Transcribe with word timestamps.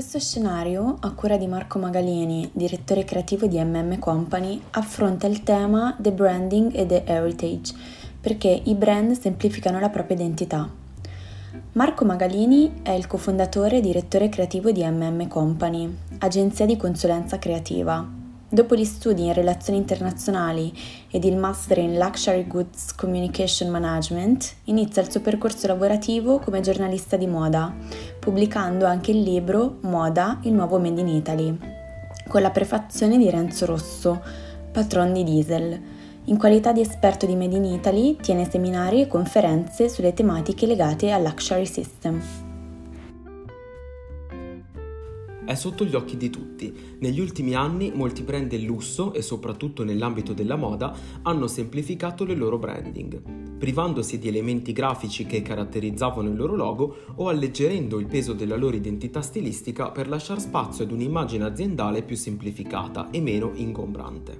Questo 0.00 0.18
scenario, 0.18 0.96
a 1.00 1.12
cura 1.12 1.36
di 1.36 1.46
Marco 1.46 1.78
Magalini, 1.78 2.48
direttore 2.54 3.04
creativo 3.04 3.46
di 3.46 3.62
MM 3.62 3.98
Company, 3.98 4.58
affronta 4.70 5.26
il 5.26 5.42
tema 5.42 5.94
The 6.00 6.10
Branding 6.12 6.74
e 6.74 6.86
The 6.86 7.04
Heritage, 7.04 7.74
perché 8.18 8.48
i 8.64 8.74
brand 8.74 9.12
semplificano 9.12 9.78
la 9.78 9.90
propria 9.90 10.16
identità. 10.16 10.66
Marco 11.72 12.06
Magalini 12.06 12.80
è 12.80 12.92
il 12.92 13.06
cofondatore 13.06 13.76
e 13.76 13.80
direttore 13.82 14.30
creativo 14.30 14.70
di 14.70 14.82
MM 14.82 15.28
Company, 15.28 15.94
agenzia 16.20 16.64
di 16.64 16.78
consulenza 16.78 17.38
creativa, 17.38 18.18
Dopo 18.52 18.74
gli 18.74 18.84
studi 18.84 19.26
in 19.26 19.32
relazioni 19.32 19.78
internazionali 19.78 20.76
ed 21.08 21.22
il 21.22 21.36
master 21.36 21.78
in 21.78 21.96
Luxury 21.96 22.48
Goods 22.48 22.96
Communication 22.96 23.70
Management, 23.70 24.54
inizia 24.64 25.02
il 25.02 25.08
suo 25.08 25.20
percorso 25.20 25.68
lavorativo 25.68 26.40
come 26.40 26.58
giornalista 26.58 27.16
di 27.16 27.28
moda, 27.28 27.72
pubblicando 28.20 28.84
anche 28.84 29.10
il 29.10 29.22
libro 29.22 29.78
Moda, 29.80 30.38
il 30.42 30.52
nuovo 30.52 30.78
Made 30.78 31.00
in 31.00 31.08
Italy, 31.08 31.58
con 32.28 32.42
la 32.42 32.50
prefazione 32.50 33.18
di 33.18 33.28
Renzo 33.30 33.64
Rosso, 33.64 34.22
patron 34.70 35.12
di 35.12 35.24
Diesel. 35.24 35.80
In 36.26 36.36
qualità 36.36 36.70
di 36.70 36.82
esperto 36.82 37.26
di 37.26 37.34
Made 37.34 37.56
in 37.56 37.64
Italy, 37.64 38.16
tiene 38.16 38.48
seminari 38.48 39.00
e 39.00 39.08
conferenze 39.08 39.88
sulle 39.88 40.14
tematiche 40.14 40.66
legate 40.66 41.10
al 41.10 41.22
Luxury 41.22 41.66
System. 41.66 42.49
È 45.50 45.56
sotto 45.56 45.84
gli 45.84 45.96
occhi 45.96 46.16
di 46.16 46.30
tutti. 46.30 46.72
Negli 47.00 47.18
ultimi 47.18 47.56
anni 47.56 47.90
molti 47.92 48.22
brand 48.22 48.46
del 48.46 48.62
lusso 48.62 49.12
e 49.12 49.20
soprattutto 49.20 49.82
nell'ambito 49.82 50.32
della 50.32 50.54
moda 50.54 50.96
hanno 51.22 51.48
semplificato 51.48 52.24
le 52.24 52.36
loro 52.36 52.56
branding, 52.56 53.58
privandosi 53.58 54.20
di 54.20 54.28
elementi 54.28 54.70
grafici 54.72 55.26
che 55.26 55.42
caratterizzavano 55.42 56.28
il 56.28 56.36
loro 56.36 56.54
logo 56.54 56.98
o 57.16 57.26
alleggerendo 57.26 57.98
il 57.98 58.06
peso 58.06 58.32
della 58.32 58.54
loro 58.54 58.76
identità 58.76 59.22
stilistica 59.22 59.90
per 59.90 60.08
lasciare 60.08 60.38
spazio 60.38 60.84
ad 60.84 60.92
un'immagine 60.92 61.42
aziendale 61.42 62.04
più 62.04 62.14
semplificata 62.14 63.10
e 63.10 63.20
meno 63.20 63.50
ingombrante. 63.52 64.38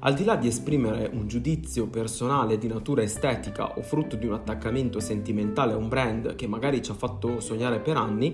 Al 0.00 0.14
di 0.14 0.22
là 0.22 0.36
di 0.36 0.46
esprimere 0.46 1.10
un 1.12 1.26
giudizio 1.26 1.88
personale 1.88 2.56
di 2.56 2.68
natura 2.68 3.02
estetica 3.02 3.76
o 3.76 3.82
frutto 3.82 4.14
di 4.14 4.26
un 4.26 4.34
attaccamento 4.34 5.00
sentimentale 5.00 5.72
a 5.72 5.76
un 5.76 5.88
brand 5.88 6.36
che 6.36 6.46
magari 6.46 6.80
ci 6.82 6.92
ha 6.92 6.94
fatto 6.94 7.40
sognare 7.40 7.80
per 7.80 7.96
anni, 7.96 8.32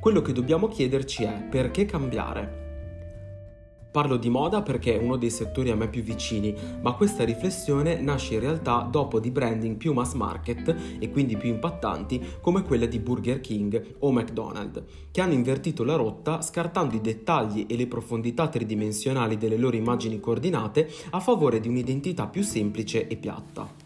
quello 0.00 0.22
che 0.22 0.32
dobbiamo 0.32 0.66
chiederci 0.66 1.22
è 1.22 1.46
perché 1.48 1.84
cambiare? 1.84 2.63
Parlo 3.94 4.16
di 4.16 4.28
moda 4.28 4.60
perché 4.60 4.96
è 4.96 5.00
uno 5.00 5.14
dei 5.14 5.30
settori 5.30 5.70
a 5.70 5.76
me 5.76 5.86
più 5.88 6.02
vicini, 6.02 6.52
ma 6.82 6.94
questa 6.94 7.22
riflessione 7.22 8.00
nasce 8.00 8.34
in 8.34 8.40
realtà 8.40 8.88
dopo 8.90 9.20
di 9.20 9.30
branding 9.30 9.76
più 9.76 9.92
mass 9.92 10.14
market 10.14 10.74
e 10.98 11.10
quindi 11.12 11.36
più 11.36 11.50
impattanti 11.50 12.20
come 12.40 12.64
quella 12.64 12.86
di 12.86 12.98
Burger 12.98 13.40
King 13.40 13.94
o 14.00 14.10
McDonald's, 14.10 14.82
che 15.12 15.20
hanno 15.20 15.34
invertito 15.34 15.84
la 15.84 15.94
rotta 15.94 16.42
scartando 16.42 16.96
i 16.96 17.00
dettagli 17.00 17.66
e 17.68 17.76
le 17.76 17.86
profondità 17.86 18.48
tridimensionali 18.48 19.36
delle 19.36 19.56
loro 19.56 19.76
immagini 19.76 20.18
coordinate 20.18 20.90
a 21.10 21.20
favore 21.20 21.60
di 21.60 21.68
un'identità 21.68 22.26
più 22.26 22.42
semplice 22.42 23.06
e 23.06 23.14
piatta. 23.14 23.83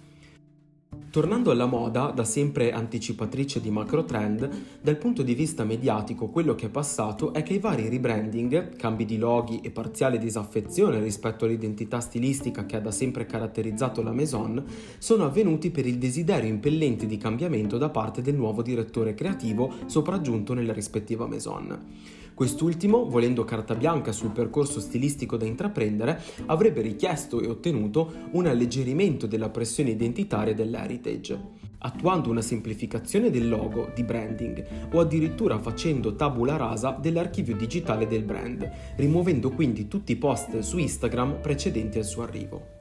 Tornando 1.18 1.50
alla 1.50 1.66
moda, 1.66 2.12
da 2.14 2.22
sempre 2.22 2.70
anticipatrice 2.70 3.60
di 3.60 3.72
macro 3.72 4.04
trend, 4.04 4.48
dal 4.80 4.96
punto 4.98 5.24
di 5.24 5.34
vista 5.34 5.64
mediatico 5.64 6.28
quello 6.28 6.54
che 6.54 6.66
è 6.66 6.68
passato 6.68 7.32
è 7.32 7.42
che 7.42 7.54
i 7.54 7.58
vari 7.58 7.88
rebranding, 7.88 8.76
cambi 8.76 9.04
di 9.04 9.18
loghi 9.18 9.58
e 9.60 9.72
parziale 9.72 10.18
disaffezione 10.18 11.00
rispetto 11.00 11.44
all'identità 11.44 11.98
stilistica 11.98 12.66
che 12.66 12.76
ha 12.76 12.80
da 12.80 12.92
sempre 12.92 13.26
caratterizzato 13.26 14.00
la 14.00 14.12
Maison, 14.12 14.64
sono 14.98 15.24
avvenuti 15.24 15.70
per 15.70 15.88
il 15.88 15.98
desiderio 15.98 16.50
impellente 16.50 17.06
di 17.06 17.16
cambiamento 17.16 17.78
da 17.78 17.88
parte 17.88 18.22
del 18.22 18.36
nuovo 18.36 18.62
direttore 18.62 19.14
creativo 19.14 19.72
sopraggiunto 19.86 20.54
nella 20.54 20.72
rispettiva 20.72 21.26
Maison. 21.26 22.16
Quest'ultimo, 22.38 23.04
volendo 23.10 23.42
carta 23.42 23.74
bianca 23.74 24.12
sul 24.12 24.30
percorso 24.30 24.78
stilistico 24.78 25.36
da 25.36 25.44
intraprendere, 25.44 26.22
avrebbe 26.46 26.82
richiesto 26.82 27.40
e 27.40 27.48
ottenuto 27.48 28.28
un 28.30 28.46
alleggerimento 28.46 29.26
della 29.26 29.48
pressione 29.48 29.90
identitaria 29.90 30.54
dell'heritage, 30.54 31.36
attuando 31.78 32.30
una 32.30 32.40
semplificazione 32.40 33.30
del 33.30 33.48
logo, 33.48 33.90
di 33.92 34.04
branding 34.04 34.64
o 34.92 35.00
addirittura 35.00 35.58
facendo 35.58 36.14
tabula 36.14 36.54
rasa 36.54 36.92
dell'archivio 36.92 37.56
digitale 37.56 38.06
del 38.06 38.22
brand, 38.22 38.70
rimuovendo 38.94 39.50
quindi 39.50 39.88
tutti 39.88 40.12
i 40.12 40.16
post 40.16 40.60
su 40.60 40.78
Instagram 40.78 41.40
precedenti 41.40 41.98
al 41.98 42.04
suo 42.04 42.22
arrivo. 42.22 42.77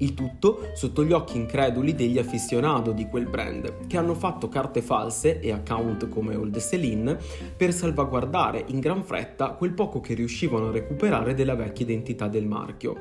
Il 0.00 0.14
tutto 0.14 0.70
sotto 0.74 1.04
gli 1.04 1.12
occhi 1.12 1.36
increduli 1.36 1.94
degli 1.94 2.18
afficionado 2.18 2.92
di 2.92 3.06
quel 3.06 3.28
brand, 3.28 3.86
che 3.88 3.96
hanno 3.96 4.14
fatto 4.14 4.48
carte 4.48 4.80
false 4.80 5.40
e 5.40 5.50
account 5.50 6.08
come 6.08 6.36
Old 6.36 6.56
Celine 6.58 7.18
per 7.56 7.72
salvaguardare 7.72 8.64
in 8.68 8.78
gran 8.78 9.02
fretta 9.02 9.50
quel 9.54 9.72
poco 9.72 10.00
che 10.00 10.14
riuscivano 10.14 10.68
a 10.68 10.72
recuperare 10.72 11.34
della 11.34 11.56
vecchia 11.56 11.84
identità 11.84 12.28
del 12.28 12.46
marchio, 12.46 12.96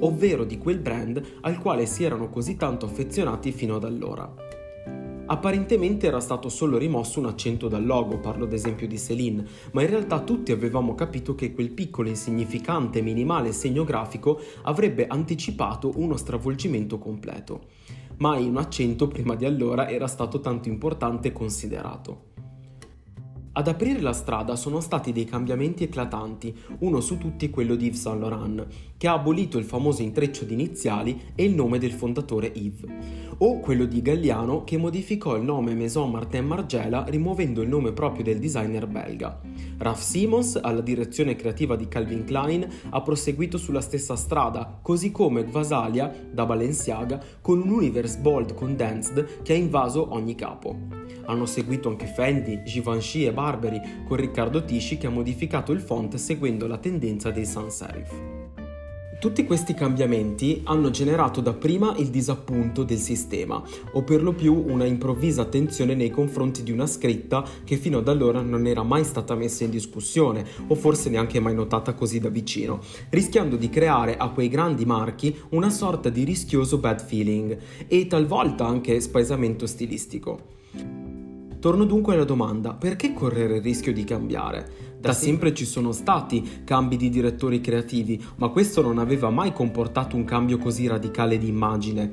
ovvero 0.00 0.44
di 0.44 0.58
quel 0.58 0.78
brand 0.78 1.22
al 1.42 1.58
quale 1.58 1.86
si 1.86 2.02
erano 2.02 2.28
così 2.28 2.56
tanto 2.56 2.86
affezionati 2.86 3.52
fino 3.52 3.76
ad 3.76 3.84
allora. 3.84 4.59
Apparentemente 5.30 6.08
era 6.08 6.18
stato 6.18 6.48
solo 6.48 6.76
rimosso 6.76 7.20
un 7.20 7.26
accento 7.26 7.68
dal 7.68 7.86
logo, 7.86 8.18
parlo 8.18 8.46
ad 8.46 8.52
esempio 8.52 8.88
di 8.88 8.98
Céline, 8.98 9.46
ma 9.70 9.82
in 9.82 9.88
realtà 9.88 10.18
tutti 10.22 10.50
avevamo 10.50 10.96
capito 10.96 11.36
che 11.36 11.52
quel 11.52 11.70
piccolo 11.70 12.08
insignificante 12.08 13.00
minimale 13.00 13.52
segno 13.52 13.84
grafico 13.84 14.40
avrebbe 14.62 15.06
anticipato 15.06 15.92
uno 15.94 16.16
stravolgimento 16.16 16.98
completo. 16.98 17.66
Mai 18.16 18.44
un 18.44 18.56
accento 18.56 19.06
prima 19.06 19.36
di 19.36 19.44
allora 19.44 19.88
era 19.88 20.08
stato 20.08 20.40
tanto 20.40 20.68
importante 20.68 21.28
e 21.28 21.32
considerato. 21.32 22.29
Ad 23.52 23.66
aprire 23.66 24.00
la 24.00 24.12
strada 24.12 24.54
sono 24.54 24.78
stati 24.78 25.10
dei 25.10 25.24
cambiamenti 25.24 25.82
eclatanti, 25.82 26.54
uno 26.78 27.00
su 27.00 27.18
tutti 27.18 27.50
quello 27.50 27.74
di 27.74 27.86
Yves 27.86 28.00
Saint 28.00 28.20
Laurent, 28.20 28.64
che 28.96 29.08
ha 29.08 29.14
abolito 29.14 29.58
il 29.58 29.64
famoso 29.64 30.02
intreccio 30.02 30.44
di 30.44 30.52
iniziali 30.52 31.20
e 31.34 31.42
il 31.44 31.54
nome 31.56 31.78
del 31.78 31.90
fondatore 31.90 32.52
Yves, 32.54 32.88
o 33.38 33.58
quello 33.58 33.86
di 33.86 34.02
Galliano 34.02 34.62
che 34.62 34.76
modificò 34.76 35.34
il 35.34 35.42
nome 35.42 35.74
Maison 35.74 36.12
Martin 36.12 36.46
Margiela 36.46 37.04
rimuovendo 37.08 37.60
il 37.60 37.68
nome 37.68 37.90
proprio 37.92 38.22
del 38.22 38.38
designer 38.38 38.86
belga. 38.86 39.40
Ralph 39.78 40.00
Simons, 40.00 40.56
alla 40.62 40.80
direzione 40.80 41.34
creativa 41.34 41.74
di 41.74 41.88
Calvin 41.88 42.22
Klein, 42.22 42.68
ha 42.90 43.02
proseguito 43.02 43.58
sulla 43.58 43.80
stessa 43.80 44.14
strada, 44.14 44.78
così 44.80 45.10
come 45.10 45.42
Vasalia, 45.42 46.14
da 46.30 46.46
Balenciaga, 46.46 47.20
con 47.40 47.60
un 47.60 47.70
universe 47.70 48.16
bold 48.20 48.54
condensed 48.54 49.42
che 49.42 49.54
ha 49.54 49.56
invaso 49.56 50.12
ogni 50.12 50.36
capo. 50.36 50.99
Hanno 51.26 51.46
seguito 51.46 51.88
anche 51.88 52.06
Fendi, 52.06 52.62
Givenchy 52.64 53.26
e 53.26 53.32
Barberi, 53.32 53.80
con 54.06 54.16
Riccardo 54.16 54.64
Tisci 54.64 54.98
che 54.98 55.06
ha 55.06 55.10
modificato 55.10 55.72
il 55.72 55.80
font 55.80 56.14
seguendo 56.16 56.66
la 56.66 56.78
tendenza 56.78 57.30
dei 57.30 57.44
sans 57.44 57.74
serif. 57.74 58.12
Tutti 59.20 59.44
questi 59.44 59.74
cambiamenti 59.74 60.62
hanno 60.64 60.88
generato 60.88 61.42
dapprima 61.42 61.94
il 61.98 62.08
disappunto 62.08 62.84
del 62.84 62.96
sistema, 62.96 63.62
o 63.92 64.02
per 64.02 64.22
lo 64.22 64.32
più 64.32 64.54
una 64.66 64.86
improvvisa 64.86 65.42
attenzione 65.42 65.94
nei 65.94 66.08
confronti 66.08 66.62
di 66.62 66.72
una 66.72 66.86
scritta 66.86 67.44
che 67.62 67.76
fino 67.76 67.98
ad 67.98 68.08
allora 68.08 68.40
non 68.40 68.66
era 68.66 68.82
mai 68.82 69.04
stata 69.04 69.34
messa 69.34 69.64
in 69.64 69.70
discussione, 69.70 70.46
o 70.68 70.74
forse 70.74 71.10
neanche 71.10 71.38
mai 71.38 71.52
notata 71.54 71.92
così 71.92 72.18
da 72.18 72.30
vicino, 72.30 72.80
rischiando 73.10 73.56
di 73.56 73.68
creare 73.68 74.16
a 74.16 74.30
quei 74.30 74.48
grandi 74.48 74.86
marchi 74.86 75.38
una 75.50 75.68
sorta 75.68 76.08
di 76.08 76.24
rischioso 76.24 76.78
bad 76.78 77.04
feeling 77.04 77.58
e 77.88 78.06
talvolta 78.06 78.66
anche 78.66 78.98
spaesamento 79.02 79.66
stilistico. 79.66 80.99
Torno 81.60 81.84
dunque 81.84 82.14
alla 82.14 82.24
domanda, 82.24 82.72
perché 82.72 83.12
correre 83.12 83.56
il 83.56 83.62
rischio 83.62 83.92
di 83.92 84.02
cambiare? 84.02 84.96
Da 84.98 85.12
sempre 85.12 85.52
ci 85.52 85.66
sono 85.66 85.92
stati 85.92 86.62
cambi 86.64 86.96
di 86.96 87.10
direttori 87.10 87.60
creativi, 87.60 88.18
ma 88.36 88.48
questo 88.48 88.80
non 88.80 88.96
aveva 88.96 89.28
mai 89.28 89.52
comportato 89.52 90.16
un 90.16 90.24
cambio 90.24 90.56
così 90.56 90.86
radicale 90.86 91.36
di 91.36 91.48
immagine. 91.48 92.12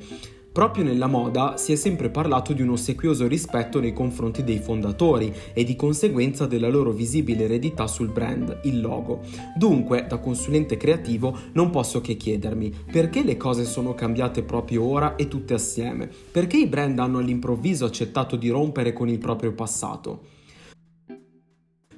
Proprio 0.58 0.84
nella 0.84 1.06
moda 1.06 1.56
si 1.56 1.72
è 1.72 1.76
sempre 1.76 2.10
parlato 2.10 2.52
di 2.52 2.64
un 2.64 2.70
ossequioso 2.70 3.28
rispetto 3.28 3.80
nei 3.80 3.94
confronti 3.94 4.44
dei 4.44 4.58
fondatori 4.58 5.32
e 5.54 5.64
di 5.64 5.76
conseguenza 5.76 6.48
della 6.48 6.68
loro 6.68 6.90
visibile 6.90 7.44
eredità 7.44 7.86
sul 7.86 8.12
brand, 8.12 8.62
il 8.64 8.82
logo. 8.82 9.22
Dunque, 9.56 10.08
da 10.10 10.18
consulente 10.18 10.76
creativo, 10.76 11.38
non 11.52 11.70
posso 11.70 12.02
che 12.02 12.16
chiedermi 12.16 12.74
perché 12.92 13.24
le 13.24 13.38
cose 13.38 13.66
sono 13.66 13.94
cambiate 13.94 14.42
proprio 14.42 14.84
ora 14.84 15.16
e 15.16 15.28
tutte 15.28 15.54
assieme? 15.54 16.10
Perché 16.32 16.58
i 16.58 16.66
brand 16.66 16.98
hanno 16.98 17.20
all'improvviso 17.20 17.86
accettato 17.86 18.36
di 18.36 18.50
rompere 18.50 18.94
con 18.94 19.10
il 19.10 19.20
proprio 19.20 19.54
passato? 19.54 20.22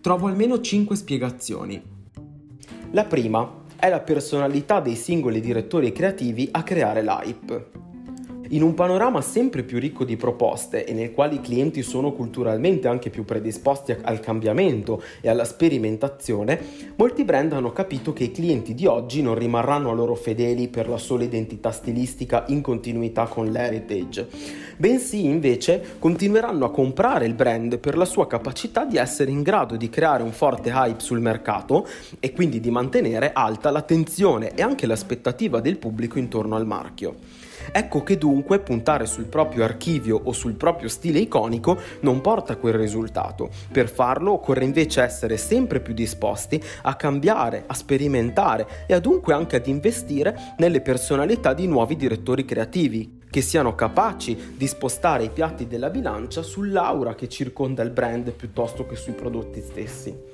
Trovo 0.01 0.27
almeno 0.27 0.59
5 0.59 0.97
spiegazioni. 0.97 1.81
La 2.91 3.05
prima 3.05 3.63
è 3.77 3.87
la 3.87 4.01
personalità 4.01 4.81
dei 4.81 4.95
singoli 4.95 5.39
direttori 5.39 5.93
creativi 5.93 6.49
a 6.51 6.61
creare 6.63 7.01
l'hype. 7.01 7.87
In 8.51 8.63
un 8.63 8.73
panorama 8.73 9.21
sempre 9.21 9.61
più 9.61 9.77
ricco 9.77 10.03
di 10.03 10.15
proposte 10.15 10.83
e 10.83 10.91
nel 10.93 11.11
quale 11.11 11.35
i 11.35 11.41
clienti 11.41 11.83
sono 11.83 12.13
culturalmente 12.13 12.87
anche 12.87 13.11
più 13.11 13.23
predisposti 13.23 13.95
al 14.01 14.19
cambiamento 14.19 15.03
e 15.21 15.29
alla 15.29 15.43
sperimentazione, 15.43 16.59
molti 16.95 17.23
brand 17.25 17.53
hanno 17.53 17.71
capito 17.71 18.11
che 18.11 18.23
i 18.23 18.31
clienti 18.31 18.73
di 18.73 18.87
oggi 18.87 19.21
non 19.21 19.35
rimarranno 19.35 19.91
a 19.91 19.93
loro 19.93 20.15
fedeli 20.15 20.67
per 20.67 20.89
la 20.89 20.97
sola 20.97 21.25
identità 21.25 21.71
stilistica 21.71 22.45
in 22.47 22.61
continuità 22.61 23.27
con 23.27 23.51
l'heritage, 23.51 24.27
bensì 24.77 25.25
invece 25.25 25.97
continueranno 25.99 26.65
a 26.65 26.71
comprare 26.71 27.27
il 27.27 27.35
brand 27.35 27.77
per 27.77 27.95
la 27.95 28.05
sua 28.05 28.25
capacità 28.25 28.83
di 28.83 28.97
essere 28.97 29.29
in 29.29 29.43
grado 29.43 29.75
di 29.75 29.91
creare 29.91 30.23
un 30.23 30.31
forte 30.31 30.71
hype 30.71 31.01
sul 31.01 31.19
mercato 31.19 31.87
e 32.19 32.31
quindi 32.31 32.59
di 32.59 32.71
mantenere 32.71 33.31
alta 33.31 33.69
l'attenzione 33.69 34.55
e 34.55 34.63
anche 34.63 34.87
l'aspettativa 34.87 35.59
del 35.59 35.77
pubblico 35.77 36.17
intorno 36.17 36.55
al 36.55 36.65
marchio. 36.65 37.47
Ecco 37.71 38.03
che 38.03 38.17
dunque 38.17 38.59
puntare 38.59 39.05
sul 39.05 39.25
proprio 39.25 39.63
archivio 39.63 40.19
o 40.23 40.31
sul 40.31 40.53
proprio 40.53 40.89
stile 40.89 41.19
iconico 41.19 41.77
non 42.01 42.21
porta 42.21 42.53
a 42.53 42.55
quel 42.57 42.73
risultato. 42.73 43.49
Per 43.71 43.89
farlo 43.89 44.33
occorre 44.33 44.63
invece 44.63 45.01
essere 45.01 45.37
sempre 45.37 45.79
più 45.79 45.93
disposti 45.93 46.61
a 46.83 46.95
cambiare, 46.95 47.63
a 47.67 47.73
sperimentare 47.73 48.85
e 48.87 48.93
a 48.93 48.99
dunque 48.99 49.33
anche 49.33 49.55
ad 49.55 49.67
investire 49.67 50.53
nelle 50.57 50.81
personalità 50.81 51.53
di 51.53 51.67
nuovi 51.67 51.95
direttori 51.95 52.45
creativi 52.45 53.17
che 53.29 53.41
siano 53.41 53.75
capaci 53.75 54.55
di 54.55 54.67
spostare 54.67 55.23
i 55.23 55.29
piatti 55.29 55.67
della 55.67 55.89
bilancia 55.89 56.41
sull'aura 56.41 57.13
che 57.13 57.29
circonda 57.29 57.83
il 57.83 57.91
brand 57.91 58.31
piuttosto 58.31 58.85
che 58.85 58.95
sui 58.95 59.13
prodotti 59.13 59.61
stessi. 59.61 60.28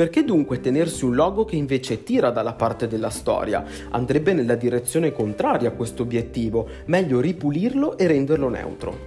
Perché 0.00 0.24
dunque 0.24 0.60
tenersi 0.60 1.04
un 1.04 1.14
logo 1.14 1.44
che 1.44 1.56
invece 1.56 2.02
tira 2.04 2.30
dalla 2.30 2.54
parte 2.54 2.88
della 2.88 3.10
storia? 3.10 3.62
Andrebbe 3.90 4.32
nella 4.32 4.54
direzione 4.54 5.12
contraria 5.12 5.68
a 5.68 5.72
questo 5.72 6.04
obiettivo, 6.04 6.66
meglio 6.86 7.20
ripulirlo 7.20 7.98
e 7.98 8.06
renderlo 8.06 8.48
neutro. 8.48 8.98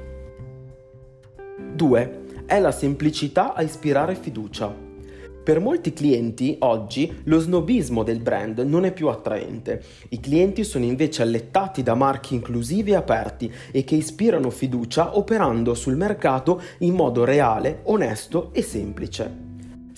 2. 1.74 2.22
È 2.45 2.60
la 2.60 2.69
semplicità 2.69 3.56
a 3.56 3.63
ispirare 3.63 4.13
fiducia. 4.13 4.72
Per 5.44 5.60
molti 5.60 5.94
clienti 5.94 6.57
oggi 6.60 7.22
lo 7.24 7.40
snobismo 7.40 8.04
del 8.04 8.19
brand 8.19 8.60
non 8.60 8.86
è 8.86 8.94
più 8.94 9.07
attraente. 9.07 9.81
I 10.10 10.19
clienti 10.19 10.63
sono 10.63 10.86
invece 10.86 11.24
allettati 11.24 11.81
da 11.81 11.95
marchi 11.95 12.36
inclusivi 12.36 12.92
e 12.92 12.98
aperti 12.98 13.51
e 13.72 13.84
che 13.84 13.95
ispirano 13.95 14.51
fiducia 14.51 15.18
operando 15.18 15.74
sul 15.74 15.95
mercato 15.95 16.62
in 16.80 16.94
modo 16.94 17.24
reale, 17.24 17.80
onesto 17.86 18.51
e 18.54 18.62
semplice 18.62 19.53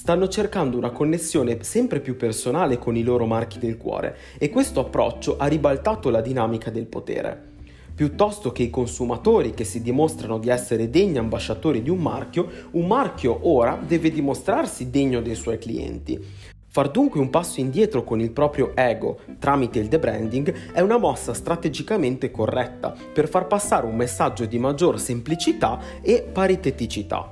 stanno 0.06 0.28
cercando 0.28 0.78
una 0.78 0.92
connessione 0.92 1.63
sempre 1.63 2.00
più 2.00 2.16
personale 2.16 2.78
con 2.78 2.96
i 2.96 3.02
loro 3.02 3.25
marchi 3.25 3.57
del 3.57 3.75
cuore 3.75 4.16
e 4.38 4.52
questo 4.52 4.81
approccio 4.81 5.38
ha 5.38 5.48
ribaltato 5.48 6.12
la 6.12 6.22
dinamica 6.22 6.69
del 6.69 6.86
potere. 6.86 7.54
Piuttosto 7.96 8.52
che 8.52 8.62
i 8.62 8.69
consumatori 8.69 9.56
che 9.56 9.63
si 9.63 9.81
dimostrano 9.81 10.38
di 10.38 10.50
essere 10.50 10.92
degni 10.92 11.18
ambasciatori 11.18 11.81
di 11.81 11.90
un 11.90 11.98
marchio, 11.98 12.48
un 12.74 12.86
marchio 12.86 13.50
ora 13.50 13.81
deve 13.84 14.12
dimostrarsi 14.12 14.92
degno 14.92 15.22
dei 15.22 15.34
suoi 15.34 15.57
clienti. 15.57 16.24
Far 16.68 16.92
dunque 16.92 17.19
un 17.19 17.31
passo 17.31 17.60
indietro 17.60 18.04
con 18.04 18.22
il 18.22 18.30
proprio 18.30 18.75
ego 18.75 19.22
tramite 19.40 19.80
il 19.80 19.88
debranding 19.88 20.72
è 20.72 20.81
una 20.81 21.00
mossa 21.00 21.34
strategicamente 21.34 22.30
corretta 22.30 22.94
per 23.12 23.28
far 23.28 23.48
passare 23.48 23.88
un 23.88 23.96
messaggio 23.96 24.46
di 24.46 24.60
maggior 24.60 25.00
semplicità 25.00 25.80
e 26.04 26.22
pariteticità. 26.31 27.28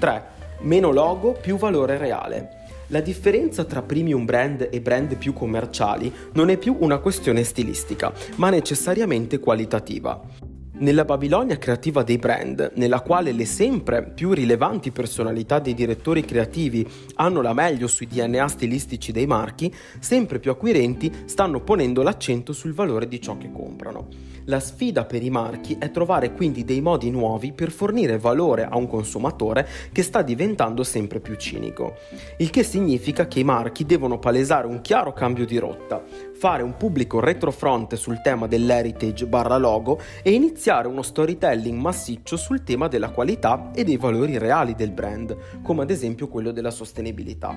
3 0.00 0.38
meno 0.62 0.90
logo, 0.90 1.32
più 1.32 1.56
valore 1.56 1.96
reale. 1.98 2.58
La 2.88 3.00
differenza 3.00 3.64
tra 3.64 3.82
premium 3.82 4.24
brand 4.24 4.68
e 4.70 4.80
brand 4.80 5.14
più 5.16 5.32
commerciali 5.32 6.12
non 6.32 6.50
è 6.50 6.56
più 6.56 6.76
una 6.80 6.98
questione 6.98 7.44
stilistica, 7.44 8.12
ma 8.36 8.50
necessariamente 8.50 9.38
qualitativa. 9.38 10.39
Nella 10.80 11.04
Babilonia 11.04 11.58
creativa 11.58 12.02
dei 12.02 12.16
brand, 12.16 12.72
nella 12.76 13.02
quale 13.02 13.32
le 13.32 13.44
sempre 13.44 14.02
più 14.02 14.32
rilevanti 14.32 14.90
personalità 14.90 15.58
dei 15.58 15.74
direttori 15.74 16.24
creativi 16.24 16.88
hanno 17.16 17.42
la 17.42 17.52
meglio 17.52 17.86
sui 17.86 18.06
DNA 18.06 18.48
stilistici 18.48 19.12
dei 19.12 19.26
marchi, 19.26 19.70
sempre 19.98 20.38
più 20.38 20.50
acquirenti 20.50 21.12
stanno 21.26 21.60
ponendo 21.60 22.00
l'accento 22.00 22.54
sul 22.54 22.72
valore 22.72 23.08
di 23.08 23.20
ciò 23.20 23.36
che 23.36 23.52
comprano. 23.52 24.08
La 24.44 24.58
sfida 24.58 25.04
per 25.04 25.22
i 25.22 25.28
marchi 25.28 25.76
è 25.78 25.90
trovare 25.90 26.32
quindi 26.32 26.64
dei 26.64 26.80
modi 26.80 27.10
nuovi 27.10 27.52
per 27.52 27.70
fornire 27.70 28.16
valore 28.16 28.64
a 28.64 28.78
un 28.78 28.88
consumatore 28.88 29.68
che 29.92 30.02
sta 30.02 30.22
diventando 30.22 30.82
sempre 30.82 31.20
più 31.20 31.34
cinico. 31.34 31.96
Il 32.38 32.48
che 32.48 32.62
significa 32.62 33.28
che 33.28 33.40
i 33.40 33.44
marchi 33.44 33.84
devono 33.84 34.18
palesare 34.18 34.66
un 34.66 34.80
chiaro 34.80 35.12
cambio 35.12 35.44
di 35.44 35.58
rotta, 35.58 36.02
fare 36.40 36.62
un 36.62 36.78
pubblico 36.78 37.20
retrofront 37.20 37.96
sul 37.96 38.22
tema 38.22 38.46
dell'heritage 38.46 39.26
barra 39.26 39.58
logo 39.58 40.00
e 40.22 40.32
iniziare 40.32 40.88
uno 40.88 41.02
storytelling 41.02 41.78
massiccio 41.78 42.38
sul 42.38 42.62
tema 42.62 42.88
della 42.88 43.10
qualità 43.10 43.72
e 43.74 43.84
dei 43.84 43.98
valori 43.98 44.38
reali 44.38 44.74
del 44.74 44.90
brand, 44.90 45.60
come 45.60 45.82
ad 45.82 45.90
esempio 45.90 46.28
quello 46.28 46.50
della 46.50 46.70
sostenibilità. 46.70 47.54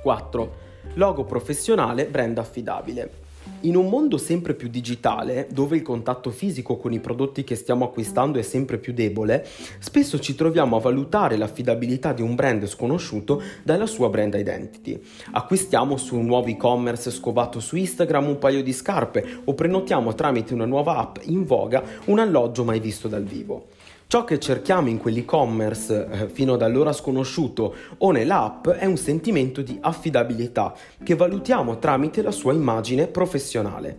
4. 0.00 0.56
Logo 0.94 1.24
professionale, 1.24 2.06
brand 2.06 2.38
affidabile. 2.38 3.25
In 3.66 3.74
un 3.74 3.88
mondo 3.88 4.16
sempre 4.16 4.54
più 4.54 4.68
digitale, 4.68 5.48
dove 5.50 5.74
il 5.74 5.82
contatto 5.82 6.30
fisico 6.30 6.76
con 6.76 6.92
i 6.92 7.00
prodotti 7.00 7.42
che 7.42 7.56
stiamo 7.56 7.84
acquistando 7.84 8.38
è 8.38 8.42
sempre 8.42 8.78
più 8.78 8.92
debole, 8.92 9.44
spesso 9.80 10.20
ci 10.20 10.36
troviamo 10.36 10.76
a 10.76 10.80
valutare 10.80 11.36
l'affidabilità 11.36 12.12
di 12.12 12.22
un 12.22 12.36
brand 12.36 12.64
sconosciuto 12.66 13.42
dalla 13.64 13.86
sua 13.86 14.08
brand 14.08 14.34
identity. 14.34 15.02
Acquistiamo 15.32 15.96
su 15.96 16.16
un 16.16 16.26
nuovo 16.26 16.46
e-commerce 16.46 17.10
scovato 17.10 17.58
su 17.58 17.74
Instagram 17.74 18.28
un 18.28 18.38
paio 18.38 18.62
di 18.62 18.72
scarpe 18.72 19.40
o 19.42 19.52
prenotiamo 19.52 20.14
tramite 20.14 20.54
una 20.54 20.64
nuova 20.64 20.98
app 20.98 21.16
in 21.22 21.44
voga 21.44 21.82
un 22.04 22.20
alloggio 22.20 22.62
mai 22.62 22.78
visto 22.78 23.08
dal 23.08 23.24
vivo. 23.24 23.66
Ciò 24.08 24.22
che 24.22 24.38
cerchiamo 24.38 24.88
in 24.88 24.98
quell'e-commerce 24.98 26.08
eh, 26.08 26.28
fino 26.28 26.52
ad 26.52 26.62
allora 26.62 26.92
sconosciuto 26.92 27.74
o 27.98 28.12
nell'app 28.12 28.68
è 28.68 28.84
un 28.84 28.96
sentimento 28.96 29.62
di 29.62 29.76
affidabilità 29.80 30.72
che 31.02 31.16
valutiamo 31.16 31.80
tramite 31.80 32.22
la 32.22 32.30
sua 32.30 32.52
immagine 32.52 33.08
professionale. 33.08 33.98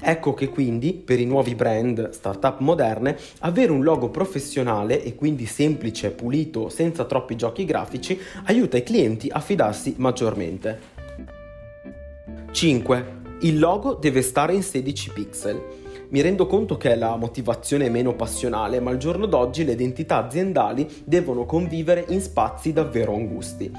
Ecco 0.00 0.32
che 0.32 0.48
quindi 0.48 0.92
per 0.92 1.18
i 1.18 1.24
nuovi 1.24 1.56
brand, 1.56 2.10
startup 2.10 2.60
moderne, 2.60 3.18
avere 3.40 3.72
un 3.72 3.82
logo 3.82 4.10
professionale 4.10 5.02
e 5.02 5.16
quindi 5.16 5.44
semplice, 5.46 6.12
pulito, 6.12 6.68
senza 6.68 7.04
troppi 7.04 7.34
giochi 7.34 7.64
grafici, 7.64 8.16
aiuta 8.44 8.76
i 8.76 8.84
clienti 8.84 9.28
a 9.28 9.40
fidarsi 9.40 9.94
maggiormente. 9.98 10.78
5. 12.52 13.17
Il 13.40 13.60
logo 13.60 13.94
deve 13.94 14.22
stare 14.22 14.52
in 14.52 14.64
16 14.64 15.10
pixel. 15.12 15.62
Mi 16.10 16.22
rendo 16.22 16.46
conto 16.46 16.78
che 16.78 16.94
la 16.96 17.16
motivazione 17.16 17.84
è 17.86 17.90
meno 17.90 18.14
passionale, 18.14 18.80
ma 18.80 18.90
al 18.90 18.96
giorno 18.96 19.26
d'oggi 19.26 19.62
le 19.62 19.72
identità 19.72 20.24
aziendali 20.24 20.88
devono 21.04 21.44
convivere 21.44 22.06
in 22.08 22.22
spazi 22.22 22.72
davvero 22.72 23.14
angusti. 23.14 23.70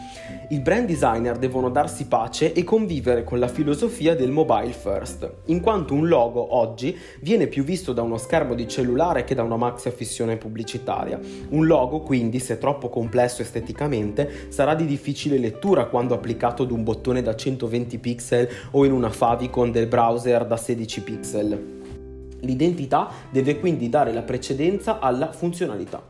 I 0.49 0.59
brand 0.59 0.85
designer 0.85 1.39
devono 1.39 1.71
darsi 1.71 2.05
pace 2.05 2.53
e 2.53 2.63
convivere 2.63 3.23
con 3.23 3.39
la 3.39 3.47
filosofia 3.47 4.15
del 4.15 4.29
mobile 4.29 4.73
first, 4.73 5.31
in 5.45 5.59
quanto 5.59 5.95
un 5.95 6.07
logo 6.07 6.55
oggi 6.55 6.95
viene 7.21 7.47
più 7.47 7.63
visto 7.63 7.93
da 7.93 8.03
uno 8.03 8.17
schermo 8.17 8.53
di 8.53 8.67
cellulare 8.67 9.23
che 9.23 9.33
da 9.33 9.41
una 9.41 9.57
maxi 9.57 9.87
affissione 9.87 10.37
pubblicitaria. 10.37 11.19
Un 11.49 11.65
logo, 11.65 12.01
quindi, 12.01 12.37
se 12.37 12.59
troppo 12.59 12.89
complesso 12.89 13.41
esteticamente, 13.41 14.47
sarà 14.49 14.75
di 14.75 14.85
difficile 14.85 15.39
lettura 15.39 15.85
quando 15.85 16.13
applicato 16.13 16.61
ad 16.61 16.69
un 16.69 16.83
bottone 16.83 17.23
da 17.23 17.35
120 17.35 17.97
pixel 17.97 18.47
o 18.71 18.85
in 18.85 18.91
una 18.91 19.09
favicon 19.49 19.71
del 19.71 19.87
browser 19.87 20.45
da 20.45 20.55
16 20.55 21.01
pixel. 21.01 21.77
L'identità 22.41 23.09
deve 23.31 23.59
quindi 23.59 23.89
dare 23.89 24.13
la 24.13 24.21
precedenza 24.21 24.99
alla 24.99 25.31
funzionalità. 25.31 26.08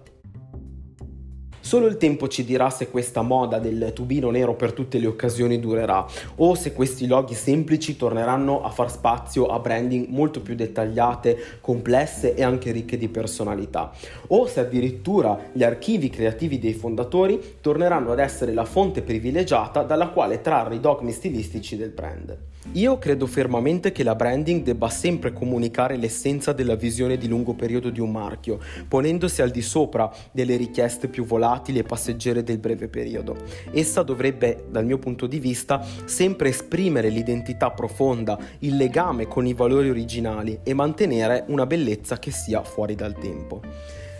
Solo 1.69 1.85
il 1.85 1.97
tempo 1.97 2.27
ci 2.27 2.43
dirà 2.43 2.71
se 2.71 2.89
questa 2.89 3.21
moda 3.21 3.59
del 3.59 3.91
tubino 3.93 4.31
nero 4.31 4.55
per 4.55 4.73
tutte 4.73 4.97
le 4.97 5.05
occasioni 5.05 5.59
durerà 5.59 6.03
o 6.37 6.55
se 6.55 6.73
questi 6.73 7.05
loghi 7.05 7.35
semplici 7.35 7.95
torneranno 7.95 8.63
a 8.63 8.71
far 8.71 8.89
spazio 8.89 9.45
a 9.45 9.59
branding 9.59 10.07
molto 10.07 10.41
più 10.41 10.55
dettagliate, 10.55 11.59
complesse 11.61 12.33
e 12.33 12.41
anche 12.41 12.71
ricche 12.71 12.97
di 12.97 13.07
personalità 13.07 13.91
o 14.29 14.47
se 14.47 14.61
addirittura 14.61 15.39
gli 15.51 15.63
archivi 15.63 16.09
creativi 16.09 16.57
dei 16.57 16.73
fondatori 16.73 17.57
torneranno 17.61 18.13
ad 18.13 18.19
essere 18.19 18.51
la 18.51 18.65
fonte 18.65 19.03
privilegiata 19.03 19.83
dalla 19.83 20.07
quale 20.07 20.41
trarre 20.41 20.73
i 20.73 20.79
dogmi 20.79 21.11
stilistici 21.11 21.77
del 21.77 21.91
brand. 21.91 22.35
Io 22.73 22.97
credo 22.97 23.25
fermamente 23.25 23.91
che 23.91 24.03
la 24.03 24.15
branding 24.15 24.63
debba 24.63 24.89
sempre 24.89 25.33
comunicare 25.33 25.95
l'essenza 25.95 26.51
della 26.51 26.75
visione 26.75 27.17
di 27.17 27.27
lungo 27.27 27.53
periodo 27.53 27.89
di 27.89 27.99
un 27.99 28.11
marchio, 28.11 28.59
ponendosi 28.87 29.41
al 29.41 29.49
di 29.49 29.61
sopra 29.61 30.11
delle 30.31 30.55
richieste 30.55 31.07
più 31.07 31.25
volatili 31.25 31.57
e 31.67 31.83
passeggere 31.83 32.43
del 32.43 32.57
breve 32.57 32.87
periodo. 32.87 33.35
Essa 33.71 34.01
dovrebbe, 34.01 34.65
dal 34.69 34.85
mio 34.85 34.97
punto 34.97 35.27
di 35.27 35.39
vista, 35.39 35.85
sempre 36.05 36.49
esprimere 36.49 37.09
l'identità 37.09 37.71
profonda, 37.71 38.37
il 38.59 38.75
legame 38.75 39.27
con 39.27 39.45
i 39.45 39.53
valori 39.53 39.89
originali 39.89 40.59
e 40.63 40.73
mantenere 40.73 41.43
una 41.47 41.65
bellezza 41.65 42.17
che 42.17 42.31
sia 42.31 42.63
fuori 42.63 42.95
dal 42.95 43.17
tempo. 43.17 43.61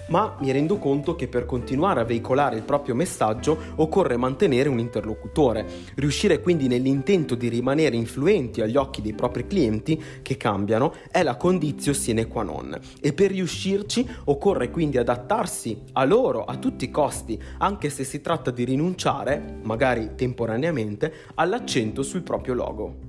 Ma 0.09 0.35
mi 0.39 0.51
rendo 0.51 0.77
conto 0.77 1.15
che 1.15 1.27
per 1.27 1.45
continuare 1.45 2.01
a 2.01 2.05
veicolare 2.05 2.55
il 2.55 2.63
proprio 2.63 2.95
messaggio 2.95 3.57
occorre 3.75 4.17
mantenere 4.17 4.69
un 4.69 4.79
interlocutore, 4.79 5.65
riuscire 5.95 6.41
quindi 6.41 6.67
nell'intento 6.67 7.35
di 7.35 7.47
rimanere 7.47 7.95
influenti 7.95 8.61
agli 8.61 8.75
occhi 8.77 9.01
dei 9.01 9.13
propri 9.13 9.47
clienti 9.47 10.01
che 10.21 10.37
cambiano 10.37 10.93
è 11.11 11.23
la 11.23 11.35
condizio 11.35 11.93
sine 11.93 12.27
qua 12.27 12.43
non 12.43 12.77
e 13.01 13.13
per 13.13 13.31
riuscirci 13.31 14.07
occorre 14.25 14.69
quindi 14.69 14.97
adattarsi 14.97 15.77
a 15.93 16.03
loro 16.03 16.45
a 16.45 16.57
tutti 16.57 16.85
i 16.85 16.91
costi, 16.91 17.41
anche 17.59 17.89
se 17.89 18.03
si 18.03 18.21
tratta 18.21 18.51
di 18.51 18.63
rinunciare, 18.63 19.59
magari 19.63 20.11
temporaneamente, 20.15 21.13
all'accento 21.35 22.03
sul 22.03 22.23
proprio 22.23 22.53
logo. 22.53 23.08